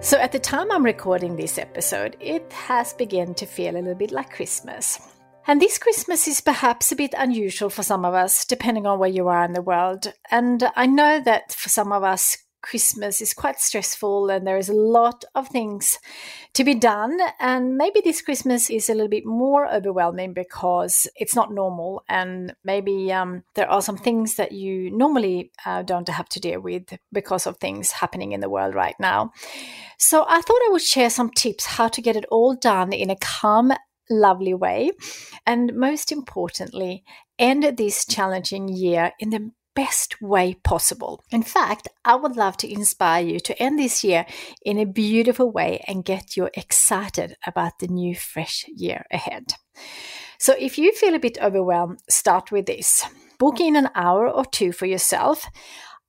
[0.00, 3.96] So, at the time I'm recording this episode, it has begun to feel a little
[3.96, 5.00] bit like Christmas.
[5.48, 9.08] And this Christmas is perhaps a bit unusual for some of us, depending on where
[9.08, 10.12] you are in the world.
[10.30, 14.68] And I know that for some of us, Christmas is quite stressful and there is
[14.68, 15.98] a lot of things
[16.54, 17.18] to be done.
[17.38, 22.02] And maybe this Christmas is a little bit more overwhelming because it's not normal.
[22.08, 26.60] And maybe um, there are some things that you normally uh, don't have to deal
[26.60, 29.32] with because of things happening in the world right now.
[29.98, 33.10] So I thought I would share some tips how to get it all done in
[33.10, 33.72] a calm
[34.10, 34.90] lovely way.
[35.46, 37.04] And most importantly,
[37.38, 41.22] end this challenging year in the best way possible.
[41.30, 44.26] In fact, I would love to inspire you to end this year
[44.64, 49.54] in a beautiful way and get you excited about the new, fresh year ahead.
[50.36, 53.04] So, if you feel a bit overwhelmed, start with this
[53.38, 55.46] book in an hour or two for yourself.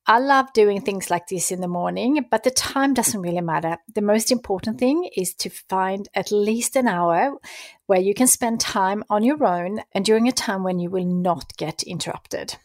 [0.08, 3.78] I love doing things like this in the morning, but the time doesn't really matter.
[3.94, 7.38] The most important thing is to find at least an hour
[7.86, 11.06] where you can spend time on your own and during a time when you will
[11.06, 12.58] not get interrupted.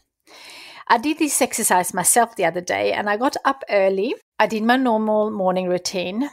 [0.87, 4.13] I did this exercise myself the other day and I got up early.
[4.37, 6.29] I did my normal morning routine.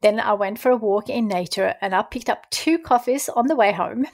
[0.00, 3.46] Then I went for a walk in nature and I picked up two coffees on
[3.46, 4.06] the way home.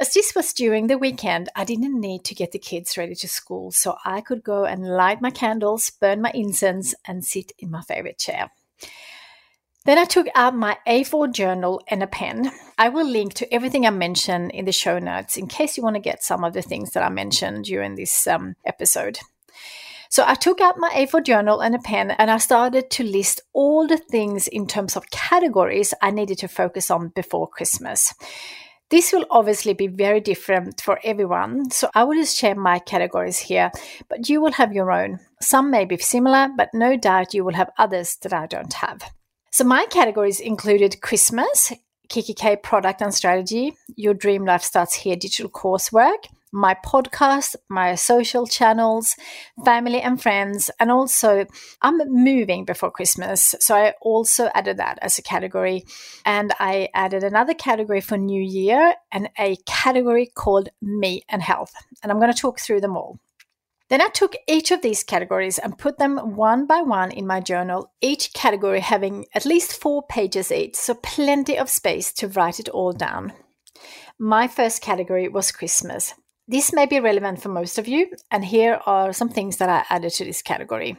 [0.00, 3.28] As this was during the weekend, I didn't need to get the kids ready to
[3.28, 7.72] school, so I could go and light my candles, burn my incense, and sit in
[7.72, 8.52] my favorite chair.
[9.88, 12.52] Then I took out my A4 journal and a pen.
[12.76, 15.96] I will link to everything I mentioned in the show notes in case you want
[15.96, 19.18] to get some of the things that I mentioned during this um, episode.
[20.10, 23.40] So I took out my A4 journal and a pen and I started to list
[23.54, 28.12] all the things in terms of categories I needed to focus on before Christmas.
[28.90, 33.38] This will obviously be very different for everyone, so I will just share my categories
[33.38, 33.72] here,
[34.10, 35.20] but you will have your own.
[35.40, 39.10] Some may be similar, but no doubt you will have others that I don't have.
[39.50, 41.72] So my categories included Christmas,
[42.08, 48.46] kikki.K product and strategy, Your Dream Life Starts Here digital coursework, my podcast, my social
[48.46, 49.14] channels,
[49.64, 51.46] family and friends, and also
[51.82, 53.54] I'm moving before Christmas.
[53.60, 55.84] So I also added that as a category.
[56.24, 61.72] And I added another category for New Year and a category called Me and Health.
[62.02, 63.18] And I'm going to talk through them all.
[63.88, 67.40] Then I took each of these categories and put them one by one in my
[67.40, 72.60] journal, each category having at least four pages each, so plenty of space to write
[72.60, 73.32] it all down.
[74.18, 76.12] My first category was Christmas.
[76.46, 79.84] This may be relevant for most of you, and here are some things that I
[79.94, 80.96] added to this category.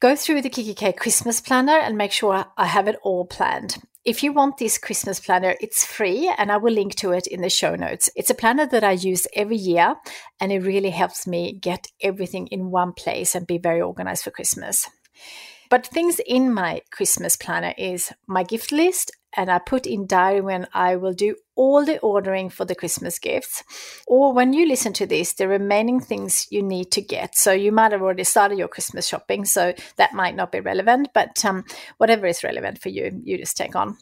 [0.00, 3.76] Go through the kikki.K Christmas planner and make sure I have it all planned.
[4.04, 7.40] If you want this Christmas planner, it's free and I will link to it in
[7.40, 8.10] the show notes.
[8.16, 9.94] It's a planner that I use every year
[10.40, 14.32] and it really helps me get everything in one place and be very organized for
[14.32, 14.90] Christmas.
[15.70, 20.40] But things in my Christmas planner is my gift list and I put in diary
[20.40, 23.62] when I will do all the ordering for the Christmas gifts.
[24.06, 27.36] Or when you listen to this, the remaining things you need to get.
[27.36, 31.08] So you might have already started your Christmas shopping, so that might not be relevant,
[31.12, 31.64] but um,
[31.98, 33.98] whatever is relevant for you, you just take on.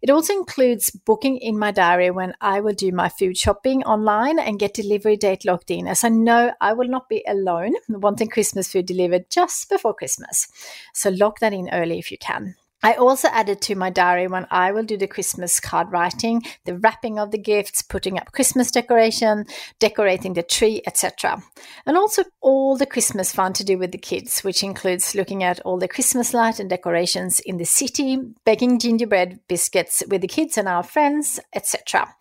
[0.00, 4.38] It also includes booking in my diary when I will do my food shopping online
[4.38, 8.28] and get delivery date locked in, as I know I will not be alone wanting
[8.28, 10.48] Christmas food delivered just before Christmas.
[10.92, 12.56] So lock that in early if you can.
[12.82, 16.76] I also added to my diary when I will do the Christmas card writing, the
[16.76, 19.46] wrapping of the gifts, putting up Christmas decoration,
[19.78, 21.42] decorating the tree, etc.
[21.86, 25.60] And also all the Christmas fun to do with the kids, which includes looking at
[25.60, 30.58] all the Christmas light and decorations in the city, baking gingerbread biscuits with the kids
[30.58, 32.12] and our friends, etc.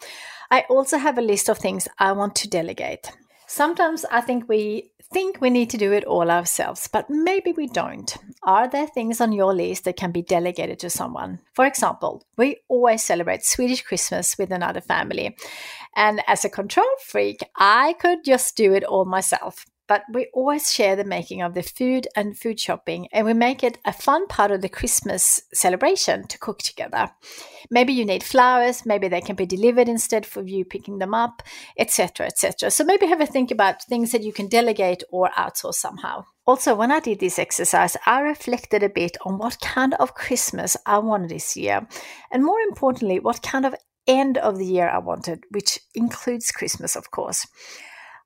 [0.51, 3.11] I also have a list of things I want to delegate.
[3.53, 7.67] Sometimes I think we think we need to do it all ourselves, but maybe we
[7.67, 8.15] don't.
[8.43, 11.39] Are there things on your list that can be delegated to someone?
[11.53, 15.35] For example, we always celebrate Swedish Christmas with another family.
[15.97, 20.71] And as a control freak, I could just do it all myself but we always
[20.71, 24.25] share the making of the food and food shopping, and we make it a fun
[24.27, 27.11] part of the Christmas celebration to cook together.
[27.69, 31.43] Maybe you need flowers, maybe they can be delivered instead for you picking them up,
[31.77, 32.71] etc., etc.
[32.71, 36.23] So maybe have a think about things that you can delegate or outsource somehow.
[36.47, 40.77] Also, when I did this exercise, I reflected a bit on what kind of Christmas
[40.85, 41.85] I wanted this year,
[42.31, 43.75] and more importantly, what kind of
[44.07, 47.45] end of the year I wanted, which includes Christmas, of course.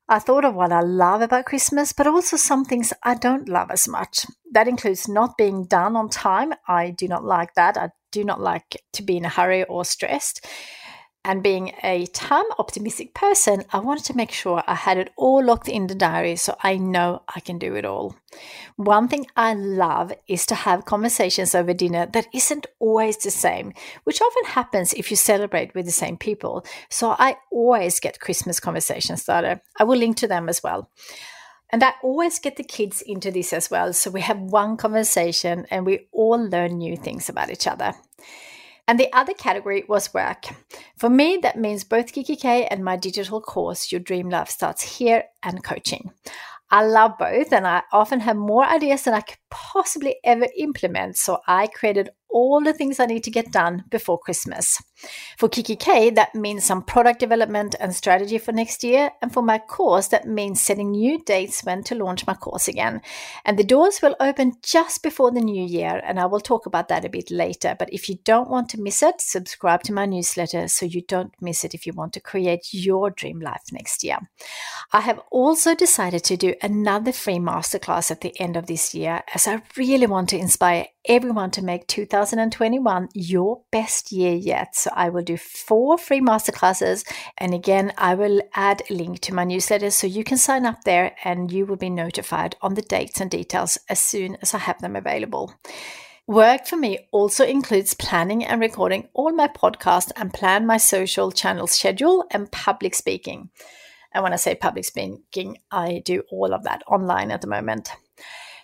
[0.08, 3.72] I thought of what I love about Christmas, but also some things I don't love
[3.72, 4.24] as much.
[4.52, 6.54] That includes not being done on time.
[6.68, 7.76] I do not like that.
[7.76, 10.46] I do not like to be in a hurry or stressed.
[11.28, 15.42] And being a time optimistic person, I wanted to make sure I had it all
[15.42, 18.14] locked in the diary so I know I can do it all.
[18.76, 23.72] One thing I love is to have conversations over dinner that isn't always the same,
[24.04, 26.64] which often happens if you celebrate with the same people.
[26.90, 29.60] So I always get Christmas conversations started.
[29.80, 30.88] I will link to them as well.
[31.70, 33.92] And I always get the kids into this as well.
[33.94, 37.94] So we have one conversation and we all learn new things about each other.
[38.88, 40.46] And the other category was work.
[40.96, 45.24] For me, that means both kikki.K and my digital course, Your Dream Life Starts Here,
[45.42, 46.12] and coaching.
[46.70, 51.16] I love both, and I often have more ideas than I could possibly ever implement.
[51.16, 54.80] So I created all the things I need to get done before Christmas.
[55.36, 59.10] For kikki.K, that means some product development and strategy for next year.
[59.20, 63.02] And for my course, that means setting new dates when to launch my course again.
[63.44, 66.00] And the doors will open just before the new year.
[66.04, 67.76] And I will talk about that a bit later.
[67.78, 71.34] But if you don't want to miss it, subscribe to my newsletter so you don't
[71.40, 74.18] miss it if you want to create your dream life next year.
[74.92, 79.22] I have also decided to do another free masterclass at the end of this year
[79.34, 84.85] as I really want to inspire everyone to make 2021 your best year yet.
[84.86, 87.04] So I will do four free masterclasses.
[87.38, 90.84] And again, I will add a link to my newsletter so you can sign up
[90.84, 94.58] there and you will be notified on the dates and details as soon as I
[94.58, 95.52] have them available.
[96.28, 101.32] Work for me also includes planning and recording all my podcasts and plan my social
[101.32, 103.50] channel schedule and public speaking.
[104.14, 107.90] And when I say public speaking, I do all of that online at the moment.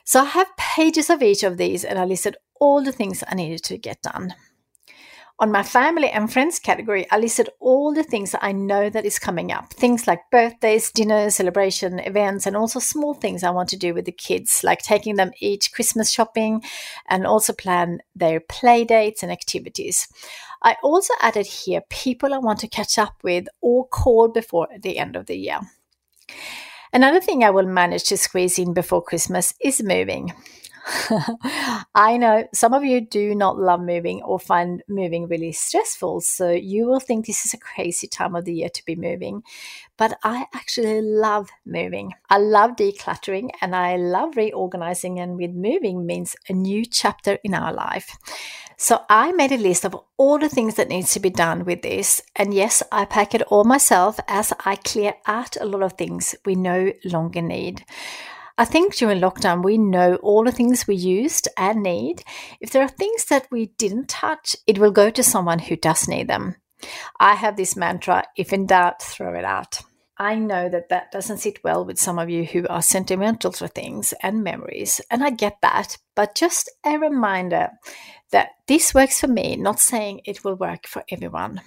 [0.04, 3.34] So I have pages of each of these and I listed all the things I
[3.34, 4.36] needed to get done.
[5.38, 9.04] On my family and friends category, I listed all the things that I know that
[9.04, 9.72] is coming up.
[9.72, 14.04] Things like birthdays, dinners, celebration, events, and also small things I want to do with
[14.04, 16.62] the kids, like taking them each Christmas shopping
[17.08, 20.06] and also plan their play dates and activities.
[20.62, 24.98] I also added here people I want to catch up with or call before the
[24.98, 25.60] end of the year.
[26.92, 30.34] Another thing I will manage to squeeze in before Christmas is moving.
[31.94, 36.50] I know some of you do not love moving or find moving really stressful, so
[36.50, 39.42] you will think this is a crazy time of the year to be moving.
[39.96, 42.14] But I actually love moving.
[42.30, 47.54] I love decluttering and I love reorganizing, and with moving means a new chapter in
[47.54, 48.16] our life.
[48.76, 51.82] So I made a list of all the things that needs to be done with
[51.82, 52.20] this.
[52.34, 56.34] And yes, I pack it all myself as I clear out a lot of things
[56.44, 57.84] we no longer need.
[58.62, 62.22] I think during lockdown, we know all the things we used and need.
[62.60, 66.06] If there are things that we didn't touch, it will go to someone who does
[66.06, 66.54] need them.
[67.18, 69.80] I have this mantra if in doubt, throw it out.
[70.16, 73.66] I know that that doesn't sit well with some of you who are sentimental for
[73.66, 75.98] things and memories, and I get that.
[76.14, 77.70] But just a reminder
[78.30, 81.62] that this works for me, not saying it will work for everyone.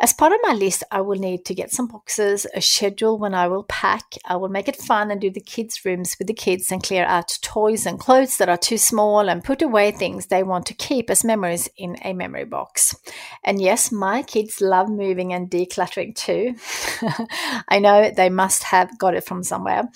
[0.00, 3.34] As part of my list, I will need to get some boxes, a schedule when
[3.34, 4.14] I will pack.
[4.24, 7.04] I will make it fun and do the kids' rooms with the kids and clear
[7.04, 10.74] out toys and clothes that are too small and put away things they want to
[10.74, 12.94] keep as memories in a memory box.
[13.42, 16.56] And yes, my kids love moving and decluttering too.
[17.68, 19.88] I know they must have got it from somewhere.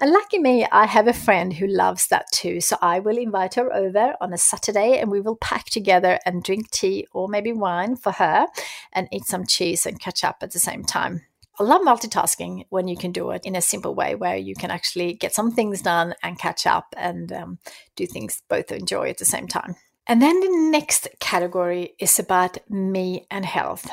[0.00, 2.60] And lucky me, I have a friend who loves that too.
[2.60, 6.42] So I will invite her over on a Saturday and we will pack together and
[6.42, 8.46] drink tea or maybe wine for her
[8.92, 11.22] and eat some cheese and catch up at the same time.
[11.60, 14.70] I love multitasking when you can do it in a simple way where you can
[14.70, 17.58] actually get some things done and catch up and um,
[17.94, 19.76] do things both enjoy at the same time.
[20.06, 23.88] And then the next category is about me and health.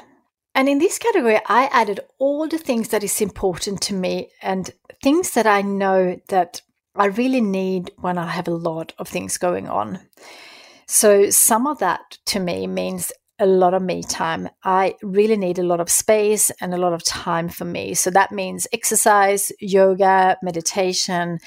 [0.59, 4.69] And in this category, I added all the things that is important to me and
[5.01, 6.61] things that I know that
[6.93, 9.99] I really need when I have a lot of things going on.
[10.85, 14.49] So some of that to me means a lot of me time.
[14.65, 17.93] I really need a lot of space and a lot of time for me.
[17.93, 21.39] So that means exercise, yoga, meditation.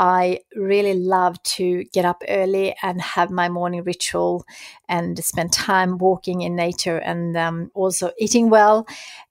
[0.00, 4.46] I really love to get up early and have my morning ritual
[4.88, 8.86] and spend time walking in nature and um, also eating well.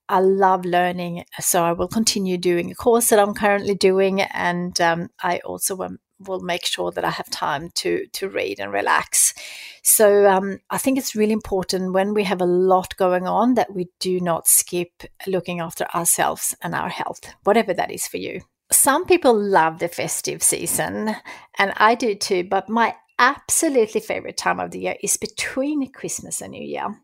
[0.08, 4.80] I love learning, so I will continue doing a course that I'm currently doing, and
[4.80, 5.76] um, I also
[6.20, 9.34] will make sure that I have time to to read and relax.
[9.82, 13.74] So um, I think it's really important when we have a lot going on that
[13.74, 18.42] we do not skip looking after ourselves and our health, whatever that is for you.
[18.72, 21.16] Some people love the festive season,
[21.58, 22.44] and I do too.
[22.44, 26.94] But my absolutely favorite time of the year is between Christmas and New Year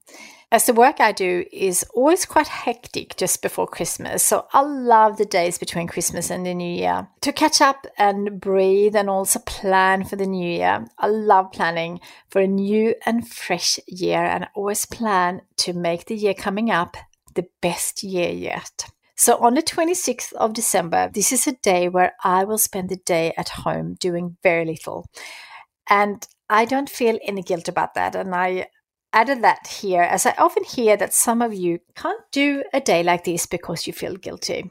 [0.52, 4.22] as the work I do is always quite hectic just before Christmas.
[4.22, 8.40] So I love the days between Christmas and the New Year to catch up and
[8.40, 10.86] breathe and also plan for the New Year.
[10.98, 16.06] I love planning for a new and fresh year and I always plan to make
[16.06, 16.96] the year coming up
[17.34, 18.86] the best year yet.
[19.16, 22.96] So on the 26th of December, this is a day where I will spend the
[22.96, 25.06] day at home doing very little.
[25.88, 28.14] And I don't feel any guilt about that.
[28.14, 28.66] And I
[29.12, 33.02] added that here as I often hear that some of you can't do a day
[33.02, 34.70] like this because you feel guilty.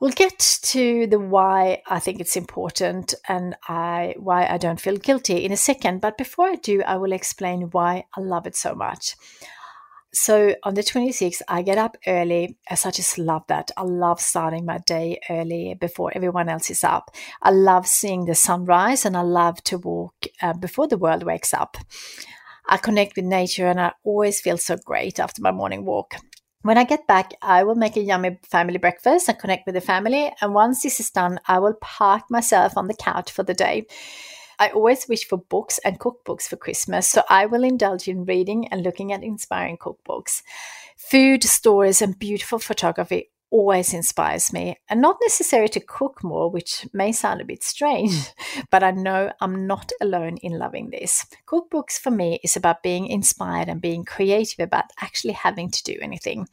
[0.00, 4.96] We'll get to the why I think it's important and I why I don't feel
[4.96, 8.56] guilty in a second, but before I do, I will explain why I love it
[8.56, 9.16] so much.
[10.12, 13.70] So on the 26th, I get up early as I just love that.
[13.76, 17.12] I love starting my day early before everyone else is up.
[17.42, 21.54] I love seeing the sunrise and I love to walk uh, before the world wakes
[21.54, 21.76] up.
[22.68, 26.14] I connect with nature and I always feel so great after my morning walk.
[26.62, 29.80] When I get back, I will make a yummy family breakfast and connect with the
[29.80, 30.32] family.
[30.40, 33.86] And once this is done, I will park myself on the couch for the day.
[34.60, 38.68] I always wish for books and cookbooks for Christmas, so I will indulge in reading
[38.68, 40.42] and looking at inspiring cookbooks.
[40.98, 46.86] Food, stories, and beautiful photography always inspires me and not necessarily to cook more, which
[46.92, 48.12] may sound a bit strange,
[48.70, 51.24] but I know I'm not alone in loving this.
[51.46, 55.96] Cookbooks for me is about being inspired and being creative about actually having to do
[56.02, 56.46] anything.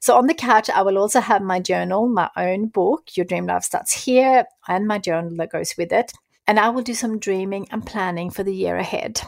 [0.00, 3.46] So on the couch, I will also have my journal, my own book, Your Dream
[3.46, 6.12] Life Starts Here, and my journal that goes with it.
[6.48, 9.20] And I will do some dreaming and planning for the year ahead.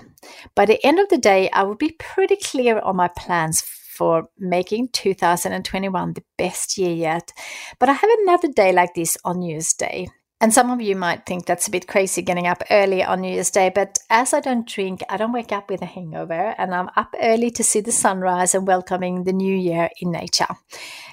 [0.57, 4.29] By the end of the day, I will be pretty clear on my plans for
[4.39, 7.33] making 2021 the best year yet.
[7.79, 10.09] But I have another day like this on New Year's Day.
[10.43, 13.31] And some of you might think that's a bit crazy getting up early on New
[13.31, 16.75] Year's Day, but as I don't drink, I don't wake up with a hangover, and
[16.75, 20.47] I'm up early to see the sunrise and welcoming the new year in nature.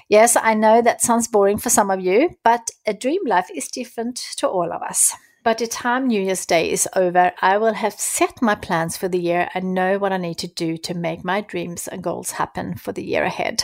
[0.08, 3.68] Yes, I know that sounds boring for some of you, but a dream life is
[3.68, 5.14] different to all of us.
[5.44, 9.08] By the time New Year's Day is over, I will have set my plans for
[9.08, 12.32] the year and know what I need to do to make my dreams and goals
[12.32, 13.62] happen for the year ahead.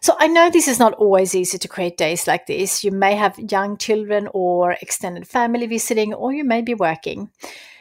[0.00, 2.82] So I know this is not always easy to create days like this.
[2.82, 7.30] You may have young children or extended family visiting, or you may be working.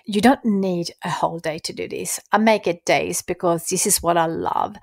[0.05, 2.19] You don't need a whole day to do this.
[2.31, 4.75] I make it days because this is what I love.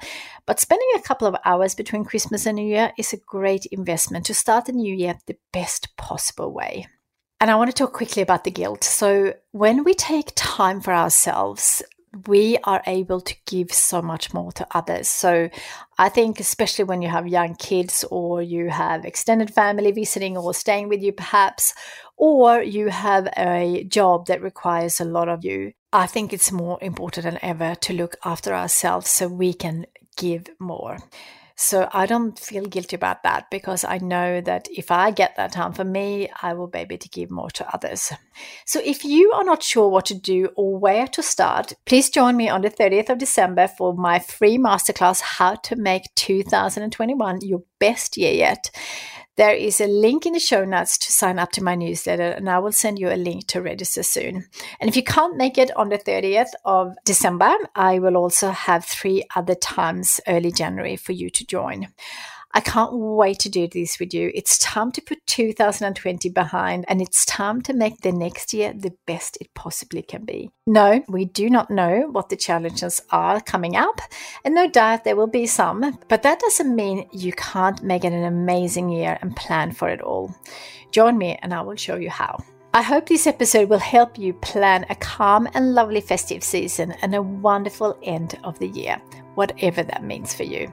[0.46, 4.26] But spending a couple of hours between Christmas and New Year is a great investment
[4.26, 6.88] to start the new year the best possible way.
[7.40, 8.82] And I want to talk quickly about the guilt.
[8.82, 11.82] So, when we take time for ourselves,
[12.26, 15.06] we are able to give so much more to others.
[15.06, 15.48] So,
[15.98, 20.52] I think, especially when you have young kids or you have extended family visiting or
[20.52, 21.74] staying with you, perhaps,
[22.16, 26.78] or you have a job that requires a lot of you, I think it's more
[26.82, 30.98] important than ever to look after ourselves so we can give more.
[31.60, 35.50] So I don't feel guilty about that because I know that if I get that
[35.50, 38.12] time for me, I will be able to give more to others.
[38.64, 42.36] So if you are not sure what to do or where to start, please join
[42.36, 47.64] me on the 30th of December for my free masterclass, How to Make 2021 Your
[47.80, 48.70] Best Year Yet.
[49.38, 52.50] There is a link in the show notes to sign up to my newsletter, and
[52.50, 54.46] I will send you a link to register soon.
[54.80, 58.84] And if you can't make it on the 30th of December, I will also have
[58.84, 61.86] three other times early January for you to join.
[62.52, 64.30] I can't wait to do this with you.
[64.34, 68.94] It's time to put 2020 behind and it's time to make the next year the
[69.06, 70.50] best it possibly can be.
[70.66, 74.00] No, we do not know what the challenges are coming up,
[74.44, 78.12] and no doubt there will be some, but that doesn't mean you can't make it
[78.12, 80.34] an amazing year and plan for it all.
[80.90, 82.38] Join me and I will show you how.
[82.74, 87.14] I hope this episode will help you plan a calm and lovely festive season and
[87.14, 89.00] a wonderful end of the year,
[89.38, 90.70] whatever that means for you.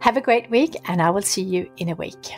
[0.00, 2.34] Have a great week, and I will see you in a week.